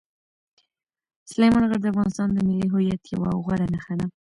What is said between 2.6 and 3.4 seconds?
هویت یوه